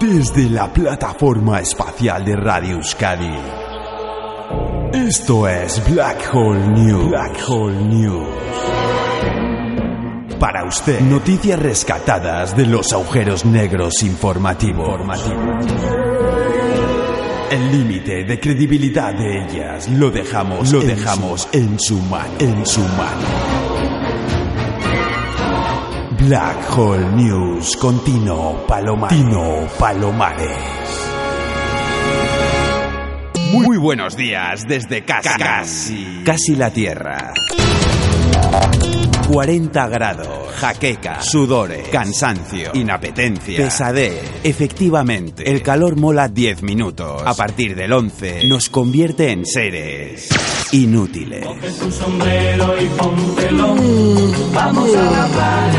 [0.00, 3.38] Desde la plataforma espacial de Radio Euskadi.
[4.92, 7.08] Esto es Black Hole News.
[7.08, 8.26] Black Hole News.
[10.40, 15.00] Para usted, noticias rescatadas de los agujeros negros informativos.
[17.52, 22.80] El límite de credibilidad de ellas lo dejamos, lo dejamos en su mano, en su
[22.80, 23.59] mano.
[26.20, 29.18] Black Hole News con Tino Palomares.
[29.18, 30.50] Tino Palomares.
[33.52, 37.32] Muy buenos días desde casi, casi, casi la Tierra.
[39.28, 44.20] 40 grados, jaqueca, sudores, cansancio, inapetencia, pesadez.
[44.44, 47.22] Efectivamente, el calor mola 10 minutos.
[47.24, 50.28] A partir del 11 nos convierte en seres
[50.72, 51.44] inútiles.
[51.44, 53.74] Coge tu sombrero y póntelo.
[54.54, 55.70] Vamos a la playa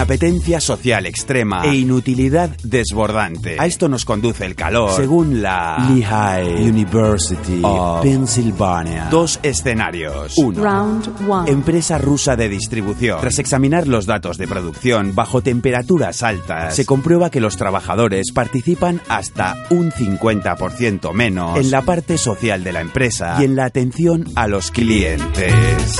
[0.00, 3.56] Inapetencia social extrema e inutilidad desbordante.
[3.58, 9.08] A esto nos conduce el calor, según la Lehigh University of Pennsylvania.
[9.10, 10.38] Dos escenarios.
[10.38, 10.62] Uno.
[10.62, 11.50] Round one.
[11.50, 13.20] Empresa rusa de distribución.
[13.20, 19.02] Tras examinar los datos de producción bajo temperaturas altas, se comprueba que los trabajadores participan
[19.06, 24.24] hasta un 50% menos en la parte social de la empresa y en la atención
[24.34, 25.98] a los clientes.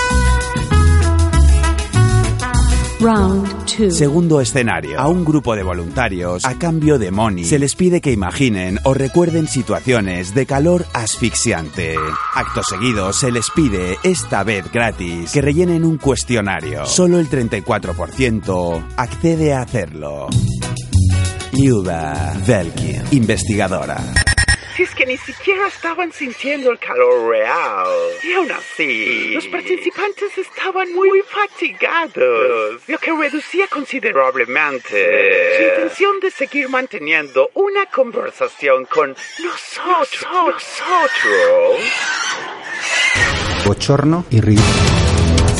[3.00, 3.90] Round two.
[3.90, 5.00] Segundo escenario.
[5.00, 8.92] A un grupo de voluntarios, a cambio de money, se les pide que imaginen o
[8.92, 11.94] recuerden situaciones de calor asfixiante.
[12.34, 16.84] Acto seguido, se les pide, esta vez gratis, que rellenen un cuestionario.
[16.84, 20.28] Solo el 34% accede a hacerlo.
[21.52, 24.29] Liuba Velkin, investigadora.
[25.00, 27.88] Que ni siquiera estaban sintiendo el calor real.
[28.22, 36.30] Y aún así, los participantes estaban muy fatigados, lo que reducía considerablemente su intención de
[36.30, 40.26] seguir manteniendo una conversación con nosotros.
[40.46, 41.80] Nosotros.
[43.64, 45.09] bochorno y ridículo.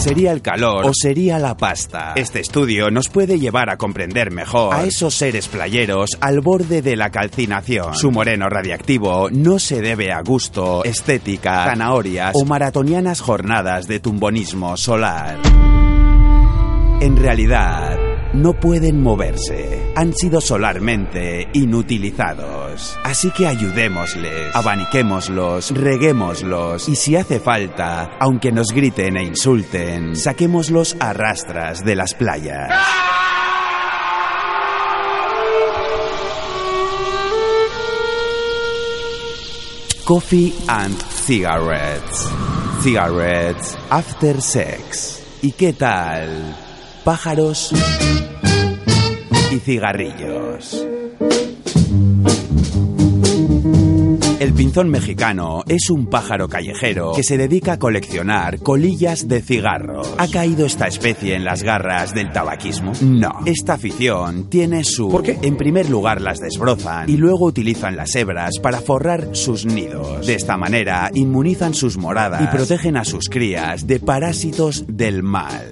[0.01, 2.15] ¿Sería el calor o sería la pasta?
[2.17, 6.97] Este estudio nos puede llevar a comprender mejor a esos seres playeros al borde de
[6.97, 7.95] la calcinación.
[7.95, 14.79] Su moreno radiactivo no se debe a gusto, estética, zanahorias o maratonianas jornadas de tumbonismo
[14.79, 15.37] solar.
[17.03, 17.99] En realidad,
[18.33, 19.93] no pueden moverse.
[19.97, 22.99] Han sido solarmente inutilizados.
[23.05, 30.97] Así que ayudémosles, abaniquémoslos, reguémoslos y si hace falta, aunque nos griten e insulten, saquémoslos
[31.01, 32.73] a rastras de las playas.
[40.05, 42.29] Coffee and cigarettes.
[42.83, 45.23] Cigarettes after sex.
[45.43, 46.70] ¿Y qué tal?
[47.05, 47.73] Pájaros
[49.51, 50.87] y cigarrillos.
[54.39, 60.15] El pinzón mexicano es un pájaro callejero que se dedica a coleccionar colillas de cigarros.
[60.19, 62.93] ¿Ha caído esta especie en las garras del tabaquismo?
[63.03, 63.41] No.
[63.45, 65.09] Esta afición tiene su...
[65.11, 65.39] ¿Por qué?
[65.43, 70.27] En primer lugar las desbrozan y luego utilizan las hebras para forrar sus nidos.
[70.27, 75.69] De esta manera inmunizan sus moradas y protegen a sus crías de parásitos del mal.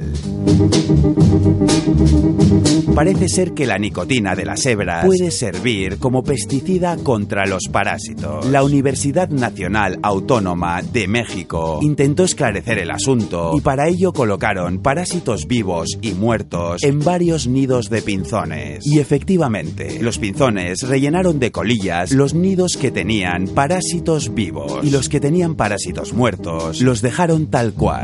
[2.95, 8.45] Parece ser que la nicotina de las hebras puede servir como pesticida contra los parásitos.
[8.47, 15.47] La Universidad Nacional Autónoma de México intentó esclarecer el asunto y para ello colocaron parásitos
[15.47, 18.85] vivos y muertos en varios nidos de pinzones.
[18.85, 25.09] Y efectivamente, los pinzones rellenaron de colillas los nidos que tenían parásitos vivos y los
[25.09, 28.03] que tenían parásitos muertos los dejaron tal cual.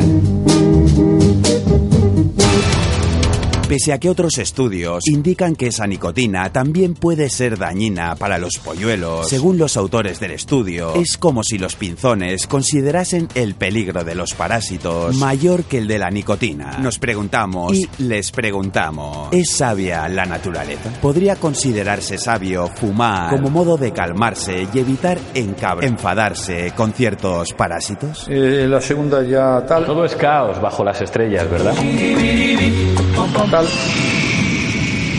[3.69, 8.59] Pese a que otros estudios indican que esa nicotina también puede ser dañina para los
[8.59, 14.15] polluelos, según los autores del estudio, es como si los pinzones considerasen el peligro de
[14.15, 16.77] los parásitos mayor que el de la nicotina.
[16.79, 20.91] Nos preguntamos y les preguntamos, ¿es sabia la naturaleza?
[21.01, 28.27] ¿Podría considerarse sabio fumar como modo de calmarse y evitar enfadarse con ciertos parásitos?
[28.29, 31.75] Eh, la segunda ya tal, Todo es caos bajo las estrellas, ¿verdad?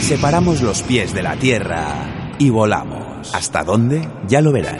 [0.02, 3.34] Separamos los pies de la tierra y volamos.
[3.34, 4.08] ¿Hasta dónde?
[4.28, 4.78] Ya lo verán.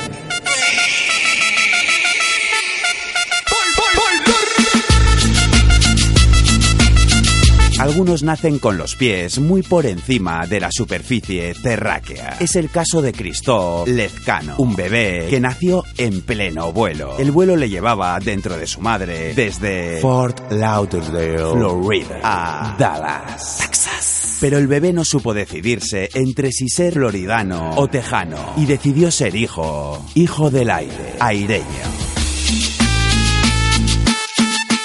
[7.96, 12.36] Algunos nacen con los pies muy por encima de la superficie terráquea.
[12.42, 17.18] Es el caso de Christoph Lezcano, un bebé que nació en pleno vuelo.
[17.18, 24.40] El vuelo le llevaba dentro de su madre desde Fort Lauderdale, Florida, a Dallas, Texas.
[24.42, 29.38] Pero el bebé no supo decidirse entre si ser floridano o tejano y decidió ser
[29.38, 32.05] hijo, hijo del aire, aireño.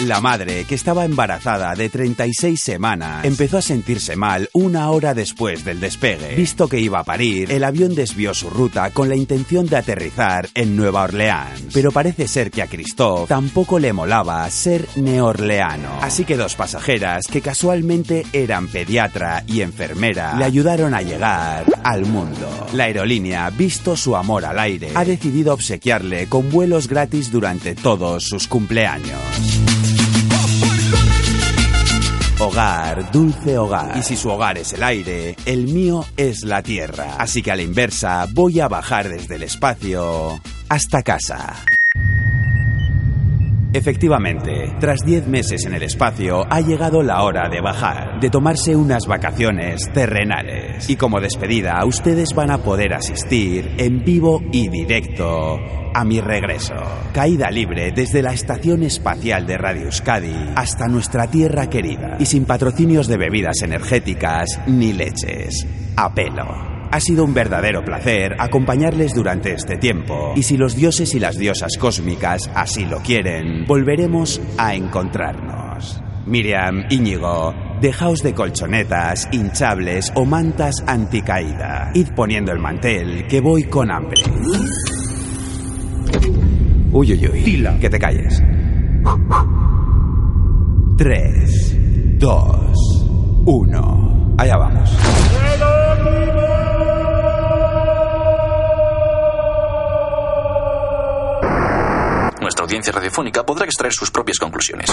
[0.07, 5.63] La madre, que estaba embarazada de 36 semanas, empezó a sentirse mal una hora después
[5.63, 6.35] del despegue.
[6.37, 10.49] Visto que iba a parir, el avión desvió su ruta con la intención de aterrizar
[10.55, 11.67] en Nueva Orleans.
[11.75, 15.99] Pero parece ser que a Christoph tampoco le molaba ser neorleano.
[16.01, 22.07] Así que dos pasajeras, que casualmente eran pediatra y enfermera, le ayudaron a llegar al
[22.07, 22.49] mundo.
[22.73, 28.25] La aerolínea, visto su amor al aire, ha decidido obsequiarle con vuelos gratis durante todos
[28.25, 29.70] sus cumpleaños.
[32.51, 33.97] Hogar, dulce hogar.
[33.97, 37.15] Y si su hogar es el aire, el mío es la tierra.
[37.17, 41.55] Así que a la inversa, voy a bajar desde el espacio hasta casa.
[43.73, 48.75] Efectivamente, tras 10 meses en el espacio, ha llegado la hora de bajar, de tomarse
[48.75, 50.91] unas vacaciones terrenales.
[50.91, 55.57] Y como despedida, ustedes van a poder asistir en vivo y directo
[55.95, 56.75] a mi regreso.
[57.13, 62.17] Caída libre desde la Estación Espacial de Radio Euskadi hasta nuestra tierra querida.
[62.19, 65.67] Y sin patrocinios de bebidas energéticas ni leches.
[65.97, 66.80] A pelo.
[66.93, 70.33] Ha sido un verdadero placer acompañarles durante este tiempo.
[70.35, 76.03] Y si los dioses y las diosas cósmicas así lo quieren, volveremos a encontrarnos.
[76.27, 81.91] Miriam, Íñigo, dejaos de colchonetas, hinchables o mantas anticaída.
[81.95, 84.23] Id poniendo el mantel, que voy con hambre.
[86.93, 87.43] Uy, uy, uy.
[87.43, 87.79] Tila.
[87.79, 88.43] Que te calles.
[90.99, 91.77] Tres,
[92.19, 93.07] dos,
[93.47, 94.35] uno.
[94.37, 95.40] Allá vamos.
[102.51, 104.91] Nuestra audiencia radiofónica podrá extraer sus propias conclusiones.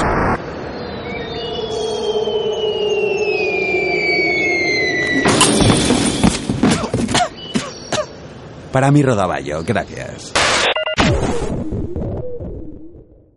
[8.72, 10.34] Para mi rodaballo, gracias.